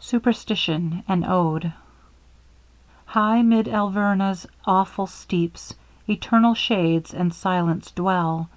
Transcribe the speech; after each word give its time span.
SUPERSTITION 0.00 1.04
AN 1.06 1.24
ODE 1.24 1.72
High 3.06 3.42
mid 3.42 3.66
Alverna's 3.66 4.44
awful 4.64 5.06
steeps, 5.06 5.72
Eternal 6.08 6.54
shades, 6.56 7.14
and 7.14 7.32
silence 7.32 7.92
dwell. 7.92 8.48